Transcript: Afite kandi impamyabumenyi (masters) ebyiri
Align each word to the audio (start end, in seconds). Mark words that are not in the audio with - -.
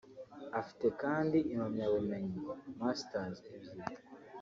Afite 0.59 0.87
kandi 1.01 1.37
impamyabumenyi 1.53 2.37
(masters) 2.79 3.37
ebyiri 3.55 3.95